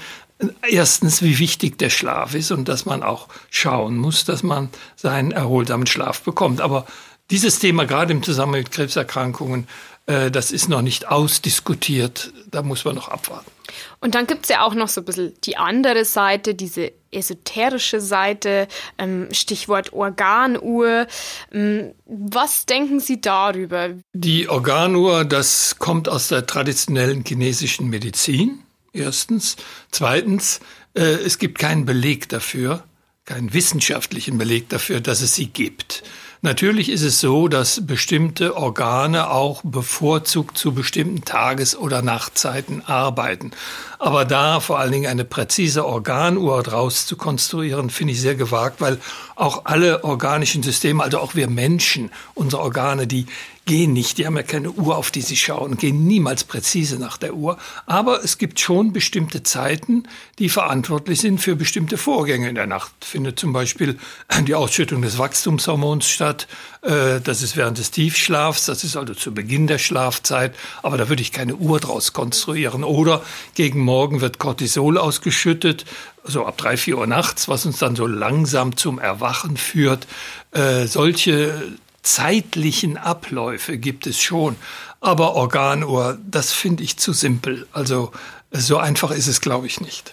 erstens, 0.68 1.23
wie 1.23 1.38
wichtig 1.38 1.78
der 1.78 1.90
Schlaf 1.90 2.35
ist 2.35 2.52
und 2.52 2.68
dass 2.68 2.87
man 2.87 3.02
auch 3.02 3.28
schauen 3.50 3.97
muss, 3.97 4.25
dass 4.25 4.42
man 4.42 4.68
seinen 4.97 5.33
erholsamen 5.33 5.87
Schlaf 5.87 6.23
bekommt. 6.23 6.61
Aber 6.61 6.87
dieses 7.30 7.59
Thema 7.59 7.87
gerade 7.87 8.12
im 8.12 8.23
Zusammenhang 8.23 8.62
mit 8.62 8.71
Krebserkrankungen, 8.71 9.66
äh, 10.06 10.30
das 10.30 10.52
ist 10.52 10.68
noch 10.68 10.83
nicht 10.83 11.09
ausdiskutiert. 11.09 12.33
Da 12.50 12.62
muss 12.62 12.85
man 12.85 12.94
noch 12.94 13.09
abwarten. 13.09 13.50
Und 14.00 14.14
dann 14.14 14.26
gibt 14.26 14.44
es 14.44 14.48
ja 14.50 14.62
auch 14.62 14.74
noch 14.74 14.88
so 14.88 15.00
ein 15.00 15.04
bisschen 15.04 15.34
die 15.44 15.56
andere 15.56 16.04
Seite, 16.04 16.54
diese 16.54 16.92
esoterische 17.10 18.00
Seite, 18.00 18.68
ähm, 18.98 19.28
Stichwort 19.32 19.92
Organuhr. 19.92 21.06
Ähm, 21.52 21.92
was 22.06 22.66
denken 22.66 23.00
Sie 23.00 23.20
darüber? 23.20 23.90
Die 24.12 24.48
Organuhr, 24.48 25.24
das 25.24 25.76
kommt 25.78 26.08
aus 26.08 26.28
der 26.28 26.46
traditionellen 26.46 27.24
chinesischen 27.24 27.88
Medizin, 27.88 28.60
erstens. 28.92 29.56
Zweitens, 29.90 30.60
äh, 30.94 31.02
es 31.02 31.38
gibt 31.38 31.58
keinen 31.58 31.84
Beleg 31.84 32.28
dafür, 32.28 32.84
keinen 33.24 33.54
wissenschaftlichen 33.54 34.38
Beleg 34.38 34.68
dafür, 34.68 35.00
dass 35.00 35.20
es 35.20 35.34
sie 35.34 35.46
gibt. 35.46 36.02
Natürlich 36.44 36.90
ist 36.90 37.00
es 37.00 37.20
so, 37.20 37.48
dass 37.48 37.86
bestimmte 37.86 38.54
Organe 38.54 39.30
auch 39.30 39.62
bevorzugt 39.64 40.58
zu 40.58 40.74
bestimmten 40.74 41.24
Tages- 41.24 41.74
oder 41.74 42.02
Nachtzeiten 42.02 42.84
arbeiten. 42.84 43.52
Aber 43.98 44.26
da 44.26 44.60
vor 44.60 44.78
allen 44.78 44.92
Dingen 44.92 45.06
eine 45.06 45.24
präzise 45.24 45.86
Organuhr 45.86 46.62
draus 46.62 47.06
zu 47.06 47.16
konstruieren, 47.16 47.88
finde 47.88 48.12
ich 48.12 48.20
sehr 48.20 48.34
gewagt, 48.34 48.82
weil 48.82 49.00
auch 49.36 49.64
alle 49.64 50.04
organischen 50.04 50.62
Systeme, 50.62 51.02
also 51.02 51.18
auch 51.18 51.34
wir 51.34 51.48
Menschen, 51.48 52.10
unsere 52.34 52.60
Organe, 52.60 53.06
die 53.06 53.24
gehen 53.66 53.94
nicht, 53.94 54.18
die 54.18 54.26
haben 54.26 54.37
ja 54.37 54.42
keine 54.42 54.71
Uhr, 54.71 54.97
auf 54.97 55.11
die 55.11 55.23
sie 55.23 55.37
schauen, 55.37 55.76
gehen 55.76 56.06
niemals 56.06 56.44
präzise 56.44 56.99
nach 56.99 57.16
der 57.16 57.35
Uhr. 57.35 57.56
Aber 57.87 58.23
es 58.23 58.37
gibt 58.37 58.61
schon 58.61 58.92
bestimmte 58.92 59.42
Zeiten, 59.42 60.04
die 60.38 60.49
verantwortlich 60.49 61.21
sind 61.21 61.40
für 61.40 61.56
bestimmte 61.56 61.97
Vorgänge 61.97 62.49
in 62.49 62.54
der 62.54 62.66
Nacht. 62.66 62.92
Findet 63.00 63.38
zum 63.38 63.52
Beispiel 63.52 63.99
die 64.42 64.54
Ausschüttung 64.54 65.00
des 65.00 65.18
Wachstumshormons 65.18 66.09
statt. 66.09 66.47
Äh, 66.83 67.21
das 67.23 67.42
ist 67.42 67.56
während 67.56 67.78
des 67.78 67.90
Tiefschlafs, 67.90 68.66
das 68.66 68.85
ist 68.85 68.97
also 68.97 69.14
zu 69.14 69.33
Beginn 69.33 69.66
der 69.66 69.78
Schlafzeit. 69.78 70.54
Aber 70.83 70.99
da 70.99 71.09
würde 71.09 71.23
ich 71.23 71.33
keine 71.33 71.56
Uhr 71.56 71.80
draus 71.80 72.12
konstruieren. 72.12 72.85
Oder 72.85 73.23
gegen 73.54 73.80
Morgen 73.80 74.21
wird 74.21 74.38
Cortisol 74.38 74.99
ausgeschüttet, 74.99 75.87
so 76.23 76.44
ab 76.47 76.59
drei, 76.59 76.76
vier 76.76 76.99
Uhr 76.99 77.06
nachts, 77.06 77.49
was 77.49 77.64
uns 77.66 77.78
dann 77.78 77.97
so 77.97 78.06
langsam 78.06 78.76
zum 78.76 78.99
Erwachen 78.99 79.56
führt. 79.56 80.06
Äh, 80.52 80.87
solche 80.87 81.75
zeitlichen 82.04 82.96
Abläufe 82.96 83.78
gibt 83.78 84.06
es 84.06 84.20
schon. 84.20 84.56
Aber 85.00 85.34
Organuhr, 85.34 86.18
das 86.25 86.52
finde 86.52 86.82
ich 86.82 86.96
zu 86.99 87.12
simpel. 87.12 87.66
Also 87.73 88.12
so 88.50 88.78
einfach 88.78 89.11
ist 89.11 89.26
es, 89.26 89.40
glaube 89.40 89.66
ich, 89.66 89.80
nicht. 89.80 90.12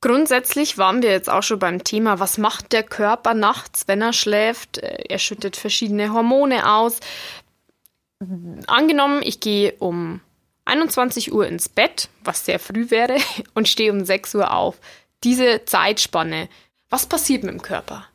Grundsätzlich 0.00 0.78
waren 0.78 1.00
wir 1.00 1.10
jetzt 1.10 1.30
auch 1.30 1.44
schon 1.44 1.60
beim 1.60 1.84
Thema, 1.84 2.18
was 2.18 2.36
macht 2.36 2.72
der 2.72 2.82
Körper 2.82 3.34
nachts, 3.34 3.84
wenn 3.86 4.02
er 4.02 4.12
schläft? 4.12 4.78
Er 4.78 5.18
schüttet 5.18 5.56
verschiedene 5.56 6.12
Hormone 6.12 6.68
aus. 6.68 6.98
Angenommen, 8.66 9.22
ich 9.22 9.38
gehe 9.38 9.74
um 9.78 10.20
21 10.64 11.32
Uhr 11.32 11.46
ins 11.46 11.68
Bett, 11.68 12.08
was 12.24 12.44
sehr 12.44 12.58
früh 12.58 12.90
wäre, 12.90 13.16
und 13.54 13.68
stehe 13.68 13.92
um 13.92 14.04
6 14.04 14.34
Uhr 14.34 14.52
auf. 14.52 14.76
Diese 15.22 15.64
Zeitspanne, 15.64 16.48
was 16.90 17.06
passiert 17.06 17.44
mit 17.44 17.52
dem 17.52 17.62
Körper? 17.62 18.06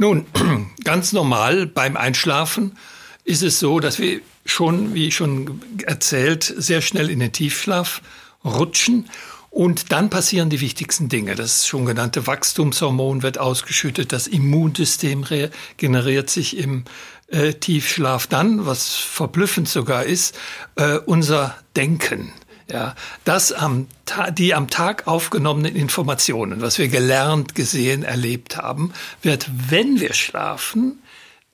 Nun, 0.00 0.24
ganz 0.84 1.12
normal 1.12 1.66
beim 1.66 1.94
Einschlafen 1.94 2.78
ist 3.24 3.42
es 3.42 3.58
so, 3.60 3.80
dass 3.80 3.98
wir 3.98 4.22
schon, 4.46 4.94
wie 4.94 5.12
schon 5.12 5.60
erzählt, 5.84 6.42
sehr 6.42 6.80
schnell 6.80 7.10
in 7.10 7.20
den 7.20 7.32
Tiefschlaf 7.32 8.00
rutschen. 8.42 9.10
Und 9.50 9.92
dann 9.92 10.08
passieren 10.08 10.48
die 10.48 10.62
wichtigsten 10.62 11.10
Dinge. 11.10 11.34
Das 11.34 11.66
schon 11.66 11.84
genannte 11.84 12.26
Wachstumshormon 12.26 13.22
wird 13.22 13.36
ausgeschüttet, 13.36 14.10
das 14.10 14.26
Immunsystem 14.26 15.22
regeneriert 15.22 16.30
sich 16.30 16.56
im 16.56 16.84
äh, 17.26 17.52
Tiefschlaf. 17.52 18.26
Dann, 18.26 18.64
was 18.64 18.96
verblüffend 18.96 19.68
sogar 19.68 20.04
ist, 20.04 20.34
äh, 20.76 20.96
unser 20.96 21.58
Denken 21.76 22.32
ja, 22.70 22.94
das 23.24 23.52
am, 23.52 23.88
die 24.32 24.54
am 24.54 24.68
Tag 24.68 25.06
aufgenommenen 25.06 25.74
Informationen, 25.76 26.60
was 26.60 26.78
wir 26.78 26.88
gelernt, 26.88 27.54
gesehen, 27.54 28.02
erlebt 28.02 28.56
haben, 28.56 28.92
wird, 29.22 29.50
wenn 29.68 30.00
wir 30.00 30.14
schlafen, 30.14 31.02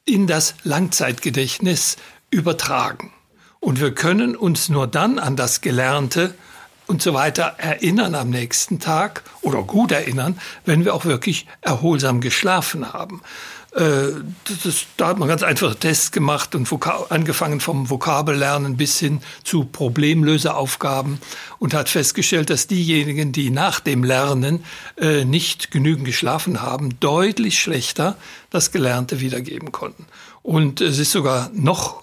in 0.04 0.26
das 0.26 0.54
Langzeitgedächtnis 0.62 1.96
übertragen. 2.30 3.12
Und 3.60 3.80
wir 3.80 3.94
können 3.94 4.36
uns 4.36 4.68
nur 4.68 4.86
dann 4.86 5.18
an 5.18 5.34
das 5.36 5.60
Gelernte 5.60 6.34
und 6.86 7.02
so 7.02 7.14
weiter 7.14 7.54
erinnern 7.58 8.14
am 8.14 8.30
nächsten 8.30 8.78
Tag 8.78 9.22
oder 9.42 9.62
gut 9.62 9.92
erinnern, 9.92 10.38
wenn 10.64 10.84
wir 10.84 10.94
auch 10.94 11.04
wirklich 11.04 11.46
erholsam 11.62 12.20
geschlafen 12.20 12.92
haben. 12.92 13.22
Äh, 13.76 14.12
das, 14.64 14.86
da 14.96 15.08
hat 15.08 15.18
man 15.18 15.28
ganz 15.28 15.42
einfache 15.42 15.76
Tests 15.76 16.10
gemacht 16.10 16.54
und 16.54 16.68
angefangen 17.10 17.60
vom 17.60 17.90
Vokabellernen 17.90 18.76
bis 18.76 18.98
hin 18.98 19.20
zu 19.44 19.64
Problemlöseaufgaben 19.64 21.18
und 21.58 21.74
hat 21.74 21.90
festgestellt, 21.90 22.48
dass 22.48 22.66
diejenigen, 22.66 23.32
die 23.32 23.50
nach 23.50 23.80
dem 23.80 24.02
Lernen 24.02 24.64
äh, 24.96 25.24
nicht 25.24 25.70
genügend 25.70 26.06
geschlafen 26.06 26.62
haben, 26.62 26.98
deutlich 27.00 27.60
schlechter 27.60 28.16
das 28.50 28.72
Gelernte 28.72 29.20
wiedergeben 29.20 29.72
konnten. 29.72 30.06
Und 30.42 30.80
es 30.80 30.98
ist 30.98 31.10
sogar 31.10 31.50
noch 31.52 32.02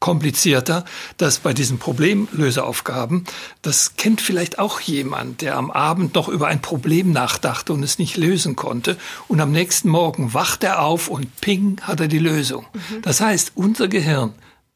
komplizierter, 0.00 0.84
dass 1.18 1.38
bei 1.38 1.52
diesen 1.52 1.78
Problemlöseaufgaben, 1.78 3.24
das 3.62 3.96
kennt 3.96 4.22
vielleicht 4.22 4.58
auch 4.58 4.80
jemand, 4.80 5.42
der 5.42 5.56
am 5.56 5.70
Abend 5.70 6.14
noch 6.14 6.28
über 6.28 6.48
ein 6.48 6.62
Problem 6.62 7.12
nachdachte 7.12 7.72
und 7.74 7.82
es 7.82 7.98
nicht 7.98 8.16
lösen 8.16 8.56
konnte 8.56 8.96
und 9.28 9.40
am 9.40 9.52
nächsten 9.52 9.90
Morgen 9.90 10.32
wacht 10.34 10.64
er 10.64 10.82
auf 10.82 11.08
und 11.08 11.40
ping 11.40 11.80
hat 11.82 12.00
er 12.00 12.08
die 12.08 12.18
Lösung. 12.18 12.66
Mhm. 12.72 13.02
Das 13.02 13.20
heißt, 13.20 13.52
unser 13.54 13.88
Gehirn 13.88 14.32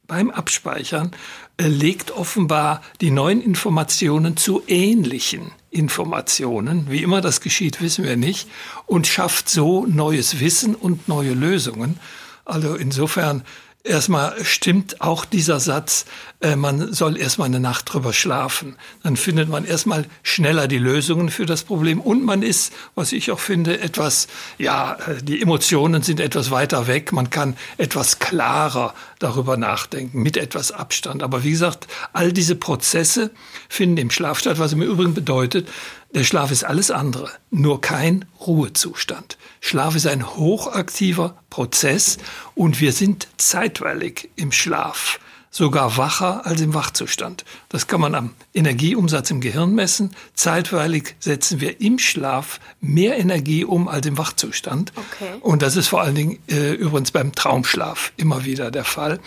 beim 0.06 0.30
Abspeichern 0.30 1.12
äh, 1.56 1.66
legt 1.66 2.10
offenbar 2.10 2.82
die 3.00 3.10
neuen 3.10 3.40
Informationen 3.40 4.36
zu 4.36 4.62
ähnlichen 4.66 5.52
Informationen. 5.70 6.90
Wie 6.90 7.02
immer 7.02 7.20
das 7.20 7.40
geschieht, 7.40 7.80
wissen 7.80 8.04
wir 8.04 8.16
nicht. 8.16 8.48
Und 8.86 9.06
schafft 9.06 9.48
so 9.48 9.86
neues 9.86 10.40
Wissen 10.40 10.74
und 10.74 11.08
neue 11.08 11.32
Lösungen. 11.32 11.98
Also 12.44 12.74
insofern 12.74 13.42
Erstmal 13.86 14.42
stimmt 14.42 15.02
auch 15.02 15.26
dieser 15.26 15.60
Satz, 15.60 16.06
äh, 16.40 16.56
man 16.56 16.94
soll 16.94 17.18
erstmal 17.18 17.48
eine 17.48 17.60
Nacht 17.60 17.92
drüber 17.92 18.14
schlafen. 18.14 18.76
Dann 19.02 19.14
findet 19.14 19.50
man 19.50 19.66
erstmal 19.66 20.06
schneller 20.22 20.68
die 20.68 20.78
Lösungen 20.78 21.28
für 21.28 21.44
das 21.44 21.64
Problem 21.64 22.00
und 22.00 22.24
man 22.24 22.42
ist, 22.42 22.72
was 22.94 23.12
ich 23.12 23.30
auch 23.30 23.40
finde, 23.40 23.80
etwas, 23.80 24.26
ja, 24.56 24.94
äh, 25.06 25.22
die 25.22 25.42
Emotionen 25.42 26.02
sind 26.02 26.18
etwas 26.18 26.50
weiter 26.50 26.86
weg. 26.86 27.12
Man 27.12 27.28
kann 27.28 27.58
etwas 27.76 28.20
klarer 28.20 28.94
darüber 29.24 29.56
nachdenken, 29.56 30.22
mit 30.22 30.36
etwas 30.36 30.70
Abstand. 30.70 31.22
Aber 31.22 31.42
wie 31.42 31.50
gesagt, 31.50 31.88
all 32.12 32.32
diese 32.32 32.54
Prozesse 32.54 33.30
finden 33.68 33.96
im 33.96 34.10
Schlaf 34.10 34.38
statt, 34.38 34.58
was 34.58 34.72
im 34.72 34.82
Übrigen 34.82 35.14
bedeutet, 35.14 35.68
der 36.14 36.24
Schlaf 36.24 36.50
ist 36.50 36.64
alles 36.64 36.90
andere, 36.90 37.30
nur 37.50 37.80
kein 37.80 38.26
Ruhezustand. 38.46 39.36
Schlaf 39.60 39.96
ist 39.96 40.06
ein 40.06 40.36
hochaktiver 40.36 41.36
Prozess 41.50 42.18
und 42.54 42.80
wir 42.80 42.92
sind 42.92 43.26
zeitweilig 43.36 44.30
im 44.36 44.52
Schlaf 44.52 45.18
sogar 45.54 45.96
wacher 45.96 46.44
als 46.46 46.60
im 46.60 46.74
Wachzustand. 46.74 47.44
Das 47.68 47.86
kann 47.86 48.00
man 48.00 48.16
am 48.16 48.34
Energieumsatz 48.54 49.30
im 49.30 49.40
Gehirn 49.40 49.72
messen. 49.72 50.10
Zeitweilig 50.34 51.14
setzen 51.20 51.60
wir 51.60 51.80
im 51.80 52.00
Schlaf 52.00 52.58
mehr 52.80 53.18
Energie 53.18 53.64
um 53.64 53.86
als 53.86 54.04
im 54.06 54.18
Wachzustand. 54.18 54.92
Okay. 54.96 55.34
Und 55.40 55.62
das 55.62 55.76
ist 55.76 55.86
vor 55.86 56.02
allen 56.02 56.16
Dingen 56.16 56.38
äh, 56.48 56.72
übrigens 56.72 57.12
beim 57.12 57.32
Traumschlaf 57.32 58.12
immer 58.16 58.44
wieder 58.44 58.72
der 58.72 58.84
Fall. 58.84 59.20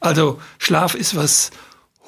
Also 0.00 0.40
Schlaf 0.58 0.94
ist 0.94 1.16
was 1.16 1.50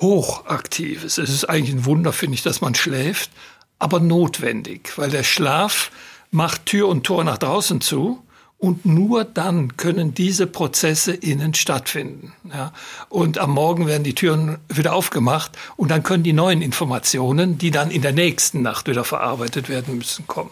Hochaktives. 0.01 1.19
Es 1.19 1.29
ist 1.29 1.45
eigentlich 1.45 1.75
ein 1.75 1.85
Wunder, 1.85 2.15
finde 2.15 2.37
ich, 2.37 2.43
dass 2.43 2.63
man 2.63 2.75
schläft 2.75 3.31
aber 3.79 4.01
notwendig, 4.01 4.97
weil 4.97 5.11
der 5.11 5.23
Schlaf 5.23 5.91
macht 6.31 6.67
Tür 6.67 6.89
und 6.89 7.05
Tor 7.05 7.25
nach 7.25 7.39
draußen 7.39 7.81
zu 7.81 8.23
und 8.59 8.87
nur 8.87 9.25
dann 9.25 9.77
können 9.77 10.15
diese 10.15 10.47
Prozesse 10.47 11.13
innen 11.13 11.55
stattfinden. 11.55 12.33
Ja. 12.53 12.73
Und 13.09 13.39
am 13.39 13.51
Morgen 13.51 13.87
werden 13.87 14.05
die 14.05 14.15
Türen 14.15 14.59
wieder 14.69 14.95
aufgemacht 14.95 15.53
und 15.77 15.91
dann 15.91 16.03
können 16.03 16.23
die 16.23 16.33
neuen 16.33 16.63
Informationen, 16.63 17.59
die 17.59 17.71
dann 17.71 17.91
in 17.91 18.03
der 18.03 18.13
nächsten 18.13 18.63
Nacht 18.63 18.89
wieder 18.89 19.05
verarbeitet 19.05 19.69
werden 19.69 19.99
müssen, 19.99 20.27
kommen. 20.27 20.51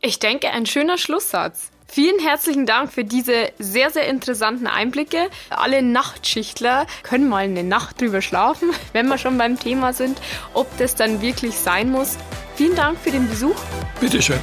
Ich 0.00 0.18
denke, 0.18 0.50
ein 0.50 0.66
schöner 0.66 0.98
Schlusssatz. 0.98 1.70
Vielen 1.90 2.20
herzlichen 2.20 2.66
Dank 2.66 2.92
für 2.92 3.02
diese 3.02 3.50
sehr, 3.58 3.90
sehr 3.90 4.06
interessanten 4.08 4.66
Einblicke. 4.66 5.30
Alle 5.48 5.80
Nachtschichtler 5.82 6.86
können 7.02 7.30
mal 7.30 7.44
eine 7.44 7.64
Nacht 7.64 8.00
drüber 8.00 8.20
schlafen, 8.20 8.70
wenn 8.92 9.08
wir 9.08 9.16
schon 9.16 9.38
beim 9.38 9.58
Thema 9.58 9.94
sind. 9.94 10.20
Ob 10.52 10.76
das 10.76 10.94
dann 10.94 11.22
wirklich 11.22 11.54
sein 11.54 11.90
muss, 11.90 12.18
Vielen 12.58 12.74
Dank 12.74 12.98
für 12.98 13.12
den 13.12 13.28
Besuch. 13.28 13.54
Bitteschön. 14.00 14.40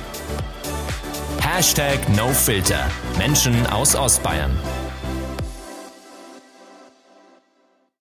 Hashtag 1.48 2.10
NoFilter. 2.10 2.90
Menschen 3.20 3.68
aus 3.68 3.96
Ostbayern. 3.96 4.58